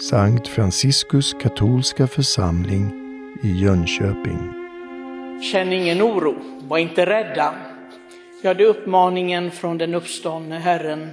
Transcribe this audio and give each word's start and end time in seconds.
Sankt 0.00 0.48
Franciskus 0.48 1.34
katolska 1.34 2.06
församling 2.06 2.92
i 3.42 3.48
Jönköping. 3.48 4.52
Känn 5.42 5.72
ingen 5.72 6.02
oro, 6.02 6.34
var 6.68 6.78
inte 6.78 7.06
rädda. 7.06 7.54
Ja, 8.42 8.54
det 8.54 8.64
är 8.64 8.68
uppmaningen 8.68 9.50
från 9.50 9.78
den 9.78 9.94
uppståndne 9.94 10.58
Herren. 10.58 11.10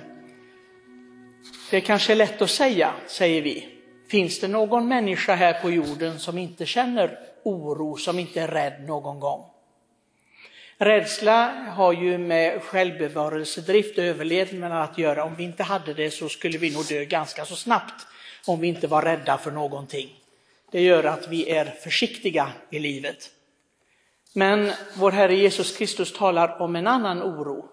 Det 1.72 1.78
är 1.78 1.82
kanske 1.82 2.16
lätt 2.16 2.42
att 2.42 2.50
säga, 2.50 2.92
säger 3.08 3.42
vi. 3.42 3.68
Finns 4.08 4.40
det 4.40 4.48
någon 4.48 4.88
människa 4.88 5.36
här 5.36 5.62
på 5.62 5.72
jorden 5.72 6.20
som 6.20 6.38
inte 6.38 6.66
känner 6.66 7.18
oro, 7.44 7.96
som 7.96 8.20
inte 8.20 8.42
är 8.42 8.48
rädd 8.48 8.84
någon 8.88 9.20
gång? 9.20 9.51
Rädsla 10.82 11.52
har 11.76 11.94
ju 11.94 12.18
med 12.18 12.62
självbevarelsedrift 12.62 13.98
och 13.98 14.04
överlevnad 14.04 14.72
att 14.72 14.98
göra. 14.98 15.24
Om 15.24 15.36
vi 15.36 15.44
inte 15.44 15.64
hade 15.64 15.94
det 15.94 16.12
så 16.12 16.30
skulle 16.30 16.58
vi 16.58 16.74
nog 16.74 16.86
dö 16.86 17.06
ganska 17.06 17.46
så 17.46 17.56
snabbt 17.56 18.08
om 18.48 18.60
vi 18.60 18.68
inte 18.68 18.88
var 18.88 19.02
rädda 19.02 19.38
för 19.38 19.52
någonting. 19.52 20.10
Det 20.72 20.82
gör 20.82 21.04
att 21.04 21.28
vi 21.28 21.50
är 21.50 21.66
försiktiga 21.66 22.52
i 22.70 22.80
livet. 22.80 23.30
Men 24.34 24.72
vår 24.96 25.12
Herre 25.12 25.36
Jesus 25.36 25.78
Kristus 25.78 26.14
talar 26.14 26.62
om 26.62 26.76
en 26.76 26.88
annan 26.88 27.24
oro. 27.24 27.66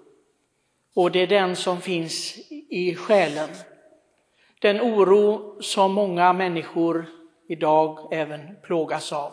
Och 0.94 1.10
det 1.10 1.18
är 1.18 1.27
den 1.27 1.56
som 1.56 1.80
finns 1.80 2.38
i 2.70 2.94
själen. 2.94 3.48
Den 4.58 4.80
oro 4.80 5.56
som 5.62 5.92
många 5.92 6.32
människor 6.32 7.06
idag 7.48 8.08
även 8.12 8.56
plågas 8.62 9.12
av. 9.12 9.32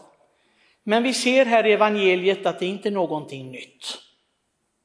Men 0.87 1.03
vi 1.03 1.13
ser 1.13 1.45
här 1.45 1.65
i 1.65 1.71
evangeliet 1.71 2.45
att 2.45 2.59
det 2.59 2.65
inte 2.65 2.89
är 2.89 2.91
någonting 2.91 3.51
nytt. 3.51 3.97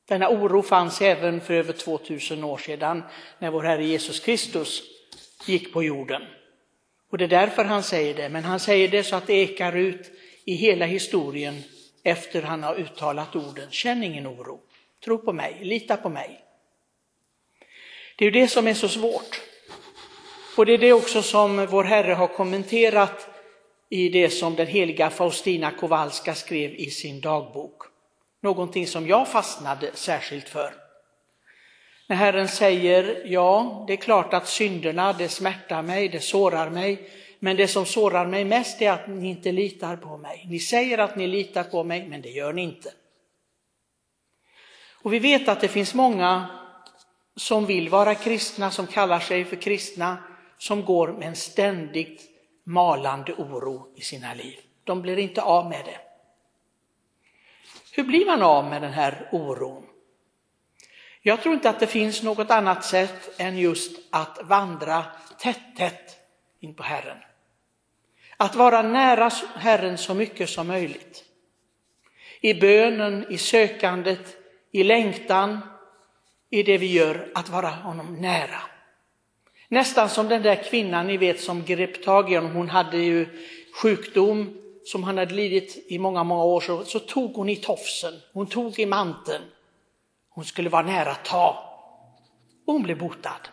Denna 0.09 0.29
oro 0.29 0.63
fanns 0.63 1.01
även 1.03 1.41
för 1.41 1.55
över 1.55 1.73
2000 1.73 2.45
år 2.45 2.59
sedan 2.59 3.03
när 3.39 3.51
vår 3.51 3.63
Herre 3.63 3.85
Jesus 3.85 4.21
Kristus 4.21 4.83
gick 5.47 5.73
på 5.73 5.83
jorden. 5.83 6.23
Och 7.11 7.19
det 7.19 7.25
är 7.25 7.29
därför 7.29 7.65
han 7.65 7.83
säger 7.83 8.15
det, 8.15 8.29
men 8.29 8.45
han 8.45 8.61
säger 8.61 8.89
det 8.89 9.05
så 9.05 9.17
att 9.17 9.27
det 9.27 9.35
ekar 9.35 9.77
ut 9.77 10.11
i 10.45 10.55
hela 10.55 10.87
historien 10.87 11.63
efter 12.03 12.43
han 12.43 12.63
har 12.63 12.75
uttalat 12.75 13.37
orden. 13.37 13.71
Känn 13.71 14.05
ingen 14.05 14.27
oro, 14.27 14.61
tro 15.05 15.19
på 15.19 15.33
mig, 15.33 15.59
lita 15.61 15.97
på 15.97 16.09
mig. 16.09 16.41
Det 18.17 18.25
är 18.25 18.27
ju 18.33 18.41
det 18.41 18.49
som 18.49 18.67
är 18.67 18.75
så 18.75 18.89
svårt. 18.89 19.41
Och 20.57 20.67
det 20.67 20.73
är 20.73 20.79
det 20.79 20.93
också 20.93 21.23
som 21.23 21.67
vår 21.67 21.85
Herre 21.85 22.13
har 22.13 22.29
kommenterat 22.29 23.29
i 23.91 24.09
det 24.09 24.31
som 24.31 24.57
den 24.57 24.67
heliga 24.67 25.11
Faustina 25.11 25.71
Kowalska 25.71 26.35
skrev 26.35 26.75
i 26.75 26.91
sin 26.91 27.21
dagbok. 27.21 27.83
Någonting 28.43 28.87
som 28.87 29.07
jag 29.07 29.29
fastnade 29.29 29.91
särskilt 29.95 30.49
för. 30.49 30.75
När 32.09 32.17
Herren 32.17 32.49
säger, 32.49 33.23
ja, 33.27 33.85
det 33.87 33.93
är 33.93 33.97
klart 33.97 34.35
att 34.35 34.49
synderna, 34.49 35.13
det 35.13 35.29
smärtar 35.29 35.83
mig, 35.83 36.09
det 36.09 36.21
sårar 36.21 36.71
mig, 36.71 37.11
men 37.39 37.57
det 37.57 37.69
som 37.69 37.87
sårar 37.87 38.27
mig 38.27 38.45
mest 38.45 38.83
är 38.83 38.91
att 38.91 39.09
ni 39.09 39.29
inte 39.29 39.53
litar 39.53 39.97
på 39.97 40.17
mig. 40.17 40.47
Ni 40.49 40.59
säger 40.59 40.99
att 40.99 41.17
ni 41.17 41.27
litar 41.27 41.65
på 41.65 41.85
mig, 41.85 42.09
men 42.09 42.23
det 42.23 42.31
gör 42.31 42.53
ni 42.53 42.63
inte. 42.63 42.93
Och 45.03 45.13
vi 45.13 45.19
vet 45.19 45.49
att 45.49 45.61
det 45.61 45.69
finns 45.69 45.95
många 45.95 46.47
som 47.37 47.67
vill 47.67 47.89
vara 47.89 48.15
kristna, 48.15 48.71
som 48.71 48.87
kallar 48.87 49.21
sig 49.21 49.45
för 49.45 49.57
kristna, 49.57 50.19
som 50.59 50.85
går 50.85 51.09
med 51.09 51.29
en 51.29 51.37
ständigt 51.37 52.30
malande 52.71 53.33
oro 53.33 53.93
i 53.97 54.01
sina 54.01 54.35
liv. 54.35 54.59
De 54.85 55.03
blir 55.03 55.19
inte 55.19 55.43
av 55.43 55.69
med 55.69 55.85
det. 55.85 56.01
Hur 57.93 58.05
blir 58.05 58.27
man 58.27 58.43
av 58.43 58.65
med 58.65 58.83
den 58.83 58.93
här 58.93 59.29
oron? 59.33 59.87
Jag 61.23 61.43
tror 61.43 61.55
inte 61.55 61.71
att 61.71 61.81
det 61.81 61.87
finns 61.87 62.23
något 62.23 62.51
annat 62.51 62.85
sätt 62.85 63.41
än 63.41 63.59
just 63.59 64.01
att 64.11 64.39
vandra 64.43 65.05
tätt, 65.39 65.77
tätt 65.77 66.17
in 66.61 66.75
på 66.75 66.83
Herren. 66.83 67.19
Att 68.37 68.55
vara 68.55 68.83
nära 68.83 69.31
Herren 69.55 69.99
så 69.99 70.15
mycket 70.15 70.51
som 70.51 70.67
möjligt. 70.67 71.25
I 72.41 72.55
bönen, 72.55 73.33
i 73.33 73.39
sökandet, 73.39 74.37
i 74.71 74.85
längtan, 74.85 75.59
i 76.51 76.63
det 76.63 76.79
vi 76.79 76.93
gör, 76.93 77.31
att 77.35 77.49
vara 77.49 77.69
honom 77.69 78.15
nära. 78.15 78.61
Nästan 79.73 80.09
som 80.09 80.29
den 80.29 80.43
där 80.43 80.63
kvinnan 80.71 81.07
ni 81.07 81.17
vet 81.17 81.41
som 81.41 81.65
grep 81.65 82.05
tag 82.05 82.33
i 82.33 82.35
honom, 82.35 82.53
hon 82.53 82.69
hade 82.69 82.97
ju 82.97 83.27
sjukdom 83.83 84.57
som 84.85 85.05
han 85.05 85.19
hade 85.19 85.35
lidit 85.35 85.87
i 85.89 85.99
många, 85.99 86.25
många 86.25 86.45
år, 86.45 86.61
så, 86.61 86.85
så 86.85 86.99
tog 86.99 87.35
hon 87.35 87.49
i 87.49 87.57
tofsen, 87.57 88.15
hon 88.33 88.47
tog 88.47 88.79
i 88.79 88.87
manteln. 88.87 89.43
Hon 90.31 90.45
skulle 90.45 90.69
vara 90.69 90.83
nära 90.83 91.11
att 91.11 91.25
ta. 91.25 91.65
Och 92.67 92.73
hon 92.73 92.83
blev 92.83 92.99
botad. 92.99 93.49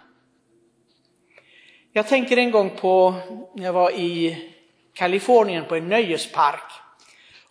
Jag 1.93 2.07
tänker 2.07 2.37
en 2.37 2.51
gång 2.51 2.69
på 2.69 3.13
när 3.55 3.65
jag 3.65 3.73
var 3.73 3.91
i 3.91 4.37
Kalifornien 4.93 5.65
på 5.65 5.75
en 5.75 5.87
nöjespark. 5.87 6.71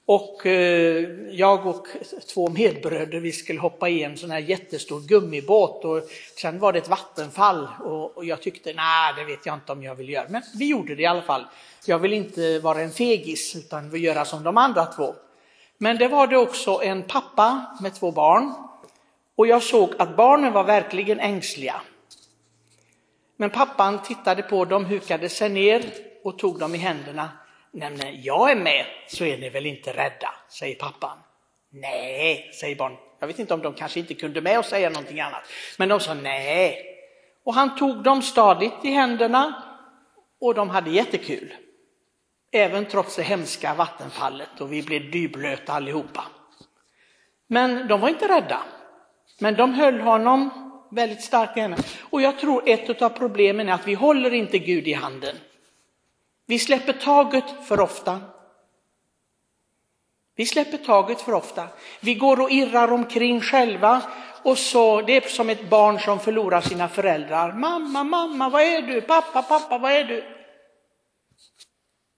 Och 0.06 0.46
eh, 0.46 1.04
jag 1.30 1.66
och 1.66 1.86
två 2.34 2.48
medbröder, 2.50 3.20
vi 3.20 3.32
skulle 3.32 3.60
hoppa 3.60 3.88
i 3.88 4.02
en 4.02 4.16
sån 4.16 4.30
här 4.30 4.38
jättestor 4.38 5.00
gummibåt 5.00 5.84
och 5.84 6.02
sen 6.36 6.58
var 6.58 6.72
det 6.72 6.78
ett 6.78 6.88
vattenfall 6.88 7.68
och 8.14 8.24
jag 8.24 8.42
tyckte, 8.42 8.72
nej 8.72 9.14
det 9.16 9.24
vet 9.24 9.46
jag 9.46 9.54
inte 9.54 9.72
om 9.72 9.82
jag 9.82 9.94
vill 9.94 10.08
göra. 10.08 10.26
Men 10.28 10.42
vi 10.58 10.68
gjorde 10.68 10.94
det 10.94 11.02
i 11.02 11.06
alla 11.06 11.22
fall. 11.22 11.46
Jag 11.86 11.98
vill 11.98 12.12
inte 12.12 12.58
vara 12.58 12.80
en 12.80 12.90
fegis 12.90 13.56
utan 13.56 13.90
vill 13.90 14.04
göra 14.04 14.24
som 14.24 14.42
de 14.42 14.56
andra 14.56 14.86
två. 14.86 15.14
Men 15.78 15.98
det 15.98 16.08
var 16.08 16.26
det 16.26 16.36
också 16.36 16.82
en 16.82 17.02
pappa 17.02 17.76
med 17.80 17.94
två 17.94 18.10
barn 18.10 18.54
och 19.36 19.46
jag 19.46 19.62
såg 19.62 19.90
att 19.98 20.16
barnen 20.16 20.52
var 20.52 20.64
verkligen 20.64 21.20
ängsliga. 21.20 21.80
Men 23.36 23.50
pappan 23.50 24.02
tittade 24.02 24.42
på 24.42 24.64
dem, 24.64 24.84
hukade 24.84 25.28
sig 25.28 25.48
ner 25.48 25.84
och 26.24 26.38
tog 26.38 26.58
dem 26.58 26.74
i 26.74 26.78
händerna. 26.78 27.28
Nämner 27.76 28.06
eh, 28.06 28.20
jag 28.20 28.50
är 28.50 28.56
med 28.56 28.84
så 29.06 29.24
är 29.24 29.38
ni 29.38 29.48
väl 29.48 29.66
inte 29.66 29.92
rädda, 29.92 30.34
säger 30.48 30.74
pappan. 30.74 31.18
Nej, 31.70 32.50
säger 32.60 32.76
barnen. 32.76 32.98
Jag 33.20 33.26
vet 33.26 33.38
inte 33.38 33.54
om 33.54 33.62
de 33.62 33.74
kanske 33.74 34.00
inte 34.00 34.14
kunde 34.14 34.40
med 34.40 34.58
och 34.58 34.64
säga 34.64 34.90
någonting 34.90 35.20
annat. 35.20 35.42
Men 35.78 35.88
de 35.88 36.00
sa 36.00 36.14
nej. 36.14 36.84
Och 37.44 37.54
han 37.54 37.76
tog 37.76 38.02
dem 38.02 38.22
stadigt 38.22 38.84
i 38.84 38.90
händerna 38.90 39.62
och 40.40 40.54
de 40.54 40.70
hade 40.70 40.90
jättekul. 40.90 41.54
Även 42.52 42.86
trots 42.86 43.16
det 43.16 43.22
hemska 43.22 43.74
vattenfallet 43.74 44.60
och 44.60 44.72
vi 44.72 44.82
blev 44.82 45.10
dyblöta 45.10 45.72
allihopa. 45.72 46.24
Men 47.46 47.88
de 47.88 48.00
var 48.00 48.08
inte 48.08 48.28
rädda. 48.28 48.62
Men 49.38 49.54
de 49.54 49.74
höll 49.74 50.00
honom 50.00 50.50
väldigt 50.90 51.22
starkt 51.22 51.56
i 51.56 51.60
händerna. 51.60 51.82
Och 52.10 52.22
jag 52.22 52.38
tror 52.38 52.68
ett 52.68 53.02
av 53.02 53.08
problemen 53.08 53.68
är 53.68 53.72
att 53.72 53.86
vi 53.86 53.94
håller 53.94 54.34
inte 54.34 54.58
Gud 54.58 54.88
i 54.88 54.92
handen. 54.92 55.36
Vi 56.46 56.58
släpper 56.58 56.92
taget 56.92 57.44
för 57.64 57.80
ofta. 57.80 58.20
Vi 60.36 60.46
släpper 60.46 60.78
taget 60.78 61.20
för 61.20 61.34
ofta. 61.34 61.68
Vi 62.00 62.14
går 62.14 62.40
och 62.40 62.50
irrar 62.50 62.92
omkring 62.92 63.40
själva 63.40 64.02
och 64.42 64.58
så, 64.58 65.02
det 65.02 65.16
är 65.16 65.20
som 65.28 65.50
ett 65.50 65.70
barn 65.70 65.98
som 65.98 66.20
förlorar 66.20 66.60
sina 66.60 66.88
föräldrar. 66.88 67.52
Mamma, 67.52 68.04
mamma, 68.04 68.48
vad 68.48 68.62
är 68.62 68.82
du? 68.82 69.00
Pappa, 69.00 69.42
pappa, 69.42 69.78
vad 69.78 69.92
är 69.92 70.04
du? 70.04 70.24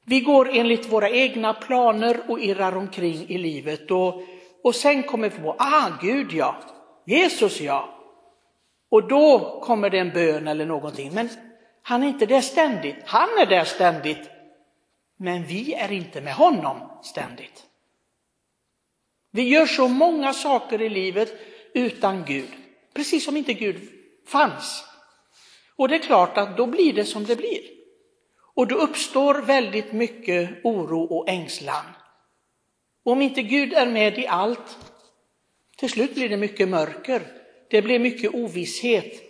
Vi 0.06 0.20
går 0.20 0.50
enligt 0.52 0.92
våra 0.92 1.10
egna 1.10 1.54
planer 1.54 2.20
och 2.28 2.40
irrar 2.40 2.76
omkring 2.76 3.28
i 3.28 3.38
livet 3.38 3.90
och, 3.90 4.22
och 4.64 4.74
sen 4.74 5.02
kommer 5.02 5.30
vi 5.30 5.38
på, 5.38 5.56
ah, 5.58 5.88
Gud 6.00 6.32
ja, 6.32 6.56
Jesus 7.06 7.60
ja. 7.60 7.88
Och 8.90 9.08
då 9.08 9.60
kommer 9.64 9.90
det 9.90 9.98
en 9.98 10.10
bön 10.10 10.48
eller 10.48 10.66
någonting. 10.66 11.14
Men 11.14 11.28
han 11.88 12.02
är 12.02 12.08
inte 12.08 12.26
där 12.26 12.40
ständigt. 12.40 12.96
Han 13.04 13.28
är 13.38 13.46
där 13.46 13.64
ständigt. 13.64 14.30
Men 15.16 15.44
vi 15.44 15.74
är 15.74 15.92
inte 15.92 16.20
med 16.20 16.34
honom 16.34 16.90
ständigt. 17.02 17.66
Vi 19.30 19.48
gör 19.48 19.66
så 19.66 19.88
många 19.88 20.32
saker 20.32 20.82
i 20.82 20.88
livet 20.88 21.34
utan 21.74 22.24
Gud. 22.24 22.48
Precis 22.94 23.24
som 23.24 23.36
inte 23.36 23.52
Gud 23.52 23.80
fanns. 24.26 24.84
Och 25.76 25.88
det 25.88 25.94
är 25.94 25.98
klart 25.98 26.38
att 26.38 26.56
då 26.56 26.66
blir 26.66 26.92
det 26.92 27.04
som 27.04 27.24
det 27.24 27.36
blir. 27.36 27.62
Och 28.54 28.66
då 28.66 28.74
uppstår 28.74 29.34
väldigt 29.34 29.92
mycket 29.92 30.50
oro 30.64 31.02
och 31.02 31.28
ängslan. 31.28 31.84
Om 33.02 33.22
inte 33.22 33.42
Gud 33.42 33.72
är 33.72 33.86
med 33.86 34.18
i 34.18 34.26
allt 34.26 34.78
till 35.76 35.90
slut 35.90 36.14
blir 36.14 36.28
det 36.28 36.36
mycket 36.36 36.68
mörker, 36.68 37.22
det 37.70 37.82
blir 37.82 37.98
mycket 37.98 38.34
ovisshet 38.34 39.22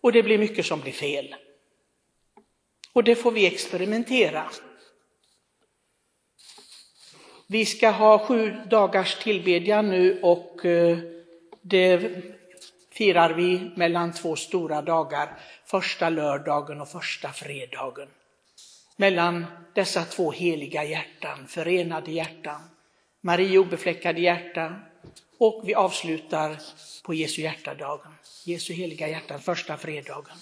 och 0.00 0.12
det 0.12 0.22
blir 0.22 0.38
mycket 0.38 0.66
som 0.66 0.80
blir 0.80 0.92
fel. 0.92 1.34
Och 2.92 3.04
det 3.04 3.16
får 3.16 3.30
vi 3.30 3.46
experimentera. 3.46 4.50
Vi 7.46 7.66
ska 7.66 7.90
ha 7.90 8.26
sju 8.26 8.56
dagars 8.70 9.14
tillbedjan 9.14 9.90
nu 9.90 10.20
och 10.22 10.64
eh, 10.64 10.98
det 11.62 12.10
firar 12.92 13.32
vi 13.34 13.70
mellan 13.76 14.12
två 14.12 14.36
stora 14.36 14.82
dagar, 14.82 15.38
första 15.66 16.10
lördagen 16.10 16.80
och 16.80 16.88
första 16.88 17.32
fredagen. 17.32 18.08
Mellan 18.96 19.46
dessa 19.74 20.04
två 20.04 20.30
heliga 20.32 20.84
hjärtan, 20.84 21.46
förenade 21.46 22.10
hjärtan. 22.10 22.60
Marie 23.20 23.58
obefläckade 23.58 24.20
hjärta 24.20 24.74
och 25.38 25.62
vi 25.64 25.74
avslutar 25.74 26.56
på 27.02 27.14
Jesu 27.14 27.42
hjärtadagen, 27.42 28.12
Jesu 28.44 28.72
heliga 28.72 29.08
hjärtan, 29.08 29.40
första 29.40 29.76
fredagen. 29.76 30.36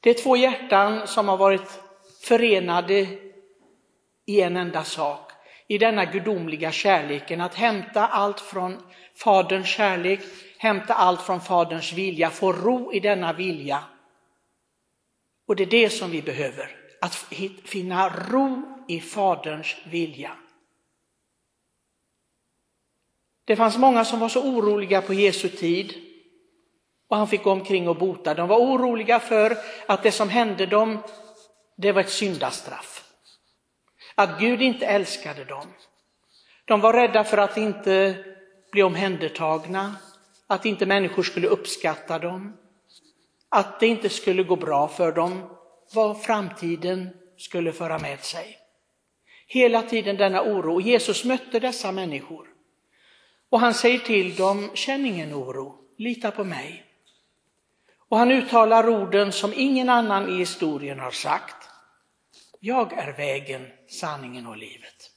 Det 0.00 0.10
är 0.10 0.14
två 0.14 0.36
hjärtan 0.36 1.06
som 1.06 1.28
har 1.28 1.36
varit 1.36 1.80
förenade 2.22 3.06
i 4.26 4.40
en 4.40 4.56
enda 4.56 4.84
sak, 4.84 5.32
i 5.66 5.78
denna 5.78 6.04
gudomliga 6.04 6.72
kärleken, 6.72 7.40
att 7.40 7.54
hämta 7.54 8.06
allt 8.06 8.40
från 8.40 8.82
Faderns 9.14 9.68
kärlek, 9.68 10.20
hämta 10.58 10.94
allt 10.94 11.22
från 11.22 11.40
Faderns 11.40 11.92
vilja, 11.92 12.30
få 12.30 12.52
ro 12.52 12.92
i 12.92 13.00
denna 13.00 13.32
vilja. 13.32 13.84
Och 15.46 15.56
det 15.56 15.62
är 15.62 15.66
det 15.66 15.90
som 15.90 16.10
vi 16.10 16.22
behöver, 16.22 16.76
att 17.00 17.14
finna 17.64 18.08
ro 18.08 18.62
i 18.88 19.00
Faderns 19.00 19.76
vilja. 19.84 20.36
Det 23.44 23.56
fanns 23.56 23.78
många 23.78 24.04
som 24.04 24.20
var 24.20 24.28
så 24.28 24.42
oroliga 24.42 25.02
på 25.02 25.14
Jesu 25.14 25.48
tid 25.48 26.09
och 27.10 27.16
han 27.16 27.28
fick 27.28 27.42
gå 27.42 27.50
omkring 27.50 27.88
och 27.88 27.96
bota. 27.96 28.34
De 28.34 28.48
var 28.48 28.58
oroliga 28.58 29.20
för 29.20 29.56
att 29.86 30.02
det 30.02 30.12
som 30.12 30.28
hände 30.28 30.66
dem, 30.66 30.98
det 31.76 31.92
var 31.92 32.00
ett 32.00 32.10
syndastraff. 32.10 33.04
Att 34.14 34.40
Gud 34.40 34.62
inte 34.62 34.86
älskade 34.86 35.44
dem. 35.44 35.66
De 36.64 36.80
var 36.80 36.92
rädda 36.92 37.24
för 37.24 37.38
att 37.38 37.56
inte 37.56 38.24
bli 38.72 38.82
omhändertagna, 38.82 39.96
att 40.46 40.66
inte 40.66 40.86
människor 40.86 41.22
skulle 41.22 41.46
uppskatta 41.46 42.18
dem, 42.18 42.56
att 43.48 43.80
det 43.80 43.86
inte 43.86 44.08
skulle 44.08 44.42
gå 44.42 44.56
bra 44.56 44.88
för 44.88 45.12
dem, 45.12 45.50
vad 45.92 46.22
framtiden 46.22 47.10
skulle 47.38 47.72
föra 47.72 47.98
med 47.98 48.24
sig. 48.24 48.58
Hela 49.46 49.82
tiden 49.82 50.16
denna 50.16 50.42
oro. 50.42 50.80
Jesus 50.80 51.24
mötte 51.24 51.60
dessa 51.60 51.92
människor. 51.92 52.48
Och 53.50 53.60
han 53.60 53.74
säger 53.74 53.98
till 53.98 54.34
dem, 54.34 54.70
känn 54.74 55.06
ingen 55.06 55.34
oro, 55.34 55.74
lita 55.98 56.30
på 56.30 56.44
mig. 56.44 56.89
Och 58.10 58.18
han 58.18 58.30
uttalar 58.30 58.88
orden 58.88 59.32
som 59.32 59.52
ingen 59.56 59.88
annan 59.88 60.28
i 60.28 60.38
historien 60.38 60.98
har 60.98 61.10
sagt. 61.10 61.68
Jag 62.60 62.92
är 62.92 63.12
vägen, 63.12 63.66
sanningen 63.88 64.46
och 64.46 64.56
livet. 64.56 65.10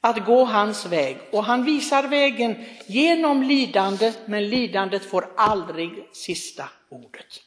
Att 0.00 0.24
gå 0.24 0.44
hans 0.44 0.86
väg. 0.86 1.18
Och 1.32 1.44
han 1.44 1.64
visar 1.64 2.08
vägen 2.08 2.64
genom 2.86 3.42
lidandet, 3.42 4.18
men 4.26 4.48
lidandet 4.48 5.04
får 5.04 5.32
aldrig 5.36 6.08
sista 6.12 6.68
ordet. 6.88 7.40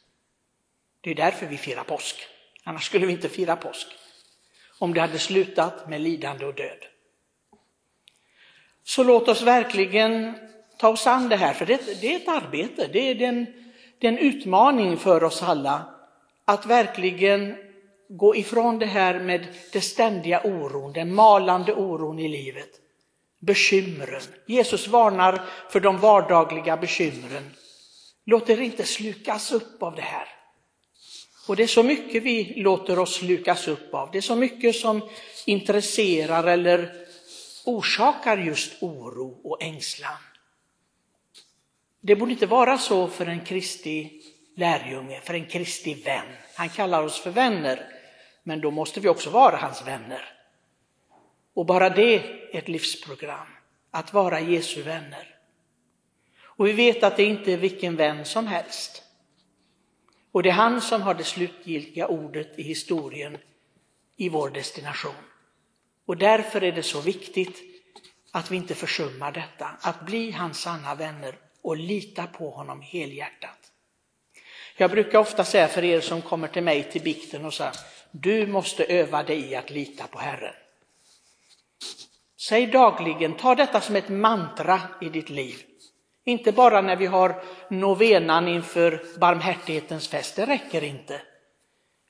Det 1.01 1.11
är 1.11 1.15
därför 1.15 1.45
vi 1.45 1.57
firar 1.57 1.83
påsk. 1.83 2.15
Annars 2.63 2.83
skulle 2.83 3.05
vi 3.05 3.13
inte 3.13 3.29
fira 3.29 3.55
påsk. 3.55 3.87
Om 4.79 4.93
det 4.93 5.01
hade 5.01 5.19
slutat 5.19 5.89
med 5.89 6.01
lidande 6.01 6.45
och 6.45 6.55
död. 6.55 6.85
Så 8.83 9.03
låt 9.03 9.27
oss 9.27 9.41
verkligen 9.41 10.33
ta 10.77 10.89
oss 10.89 11.07
an 11.07 11.29
det 11.29 11.35
här, 11.35 11.53
för 11.53 11.65
det, 11.65 12.01
det 12.01 12.13
är 12.13 12.15
ett 12.15 12.27
arbete, 12.27 12.89
det 12.93 12.99
är, 12.99 13.15
den, 13.15 13.64
det 13.99 14.07
är 14.07 14.11
en 14.11 14.17
utmaning 14.17 14.97
för 14.97 15.23
oss 15.23 15.43
alla 15.43 15.85
att 16.45 16.65
verkligen 16.65 17.55
gå 18.09 18.35
ifrån 18.35 18.79
det 18.79 18.85
här 18.85 19.19
med 19.19 19.47
den 19.73 19.81
ständiga 19.81 20.41
oron, 20.43 20.93
den 20.93 21.13
malande 21.13 21.73
oron 21.73 22.19
i 22.19 22.27
livet. 22.27 22.69
Bekymren. 23.39 24.21
Jesus 24.45 24.87
varnar 24.87 25.41
för 25.69 25.79
de 25.79 25.97
vardagliga 25.97 26.77
bekymren. 26.77 27.51
Låt 28.25 28.49
er 28.49 28.61
inte 28.61 28.83
slukas 28.83 29.51
upp 29.51 29.83
av 29.83 29.95
det 29.95 30.01
här. 30.01 30.27
Och 31.47 31.55
det 31.55 31.63
är 31.63 31.67
så 31.67 31.83
mycket 31.83 32.23
vi 32.23 32.53
låter 32.57 32.99
oss 32.99 33.15
slukas 33.15 33.67
upp 33.67 33.93
av. 33.93 34.09
Det 34.11 34.17
är 34.17 34.21
så 34.21 34.35
mycket 34.35 34.75
som 34.75 35.09
intresserar 35.45 36.43
eller 36.43 36.93
orsakar 37.65 38.37
just 38.37 38.83
oro 38.83 39.41
och 39.43 39.63
ängslan. 39.63 40.17
Det 42.07 42.15
borde 42.15 42.31
inte 42.31 42.45
vara 42.45 42.77
så 42.77 43.07
för 43.07 43.25
en 43.25 43.45
Kristi 43.45 44.21
lärjunge, 44.55 45.21
för 45.21 45.33
en 45.33 45.45
Kristi 45.45 45.93
vän. 45.93 46.25
Han 46.55 46.69
kallar 46.69 47.03
oss 47.03 47.19
för 47.19 47.31
vänner, 47.31 47.87
men 48.43 48.61
då 48.61 48.71
måste 48.71 48.99
vi 48.99 49.07
också 49.07 49.29
vara 49.29 49.57
hans 49.57 49.87
vänner. 49.87 50.29
Och 51.53 51.65
bara 51.65 51.89
det 51.89 52.15
är 52.15 52.49
ett 52.51 52.67
livsprogram, 52.67 53.47
att 53.91 54.13
vara 54.13 54.39
Jesu 54.39 54.81
vänner. 54.81 55.35
Och 56.37 56.67
vi 56.67 56.71
vet 56.71 57.03
att 57.03 57.17
det 57.17 57.23
inte 57.23 57.53
är 57.53 57.57
vilken 57.57 57.95
vän 57.95 58.25
som 58.25 58.47
helst. 58.47 59.03
Och 60.31 60.43
det 60.43 60.49
är 60.49 60.53
han 60.53 60.81
som 60.81 61.01
har 61.01 61.13
det 61.13 61.23
slutgiltiga 61.23 62.07
ordet 62.07 62.59
i 62.59 62.63
historien 62.63 63.37
i 64.17 64.29
vår 64.29 64.49
destination. 64.49 65.23
Och 66.05 66.17
därför 66.17 66.63
är 66.63 66.71
det 66.71 66.83
så 66.83 67.01
viktigt 67.01 67.63
att 68.31 68.51
vi 68.51 68.55
inte 68.55 68.75
försummar 68.75 69.31
detta, 69.31 69.69
att 69.81 70.05
bli 70.05 70.31
hans 70.31 70.61
sanna 70.61 70.95
vänner 70.95 71.35
och 71.65 71.77
lita 71.77 72.27
på 72.27 72.49
honom 72.49 72.81
helhjärtat. 72.81 73.71
Jag 74.77 74.91
brukar 74.91 75.19
ofta 75.19 75.43
säga 75.43 75.67
för 75.67 75.83
er 75.83 76.01
som 76.01 76.21
kommer 76.21 76.47
till 76.47 76.63
mig 76.63 76.83
till 76.91 77.01
bikten 77.01 77.45
och 77.45 77.53
säger, 77.53 77.73
du 78.11 78.47
måste 78.47 78.83
öva 78.83 79.23
dig 79.23 79.51
i 79.51 79.55
att 79.55 79.69
lita 79.69 80.07
på 80.07 80.19
Herren. 80.19 80.53
Säg 82.47 82.67
dagligen, 82.67 83.33
ta 83.33 83.55
detta 83.55 83.81
som 83.81 83.95
ett 83.95 84.09
mantra 84.09 84.81
i 85.01 85.09
ditt 85.09 85.29
liv. 85.29 85.55
Inte 86.23 86.51
bara 86.51 86.81
när 86.81 86.95
vi 86.95 87.05
har 87.05 87.43
novenan 87.69 88.47
inför 88.47 89.05
barmhärtighetens 89.19 90.07
fest, 90.07 90.35
det 90.35 90.45
räcker 90.45 90.83
inte. 90.83 91.21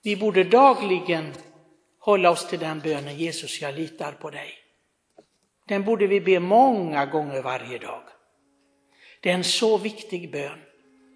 Vi 0.04 0.16
borde 0.16 0.44
dagligen 0.44 1.34
hålla 2.00 2.30
oss 2.30 2.48
till 2.48 2.60
den 2.60 2.80
bönen 2.80 3.18
Jesus, 3.18 3.62
jag 3.62 3.76
litar 3.76 4.12
på 4.12 4.30
dig. 4.30 4.54
Den 5.68 5.84
borde 5.84 6.08
vi 6.08 6.22
be 6.22 6.40
många 6.40 7.06
gånger 7.06 7.42
varje 7.42 7.78
dag. 7.78 8.02
Det 9.26 9.32
är 9.32 9.36
en 9.36 9.44
så 9.44 9.78
viktig 9.78 10.32
bön 10.32 10.60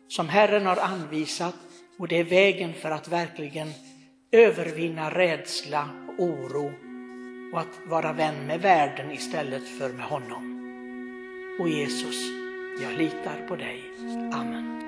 som 0.08 0.30
Herren 0.30 0.66
har 0.66 0.78
anvisat 0.78 1.56
och 1.98 2.08
det 2.08 2.20
är 2.20 2.24
vägen 2.24 2.74
för 2.74 2.92
att 2.92 3.08
verkligen 3.08 3.72
övervinna 4.32 5.10
rädsla, 5.10 5.90
och 6.08 6.24
oro 6.24 6.72
och 7.54 7.60
att 7.60 7.90
vara 7.90 8.14
vän 8.14 8.48
med 8.48 8.62
världen 8.62 9.12
istället 9.12 9.68
för 9.78 9.90
med 9.90 10.06
honom. 10.06 10.44
Och 11.60 11.70
Jesus, 11.70 12.16
jag 12.82 12.98
litar 12.98 13.48
på 13.48 13.56
dig. 13.56 13.82
Amen. 14.34 14.80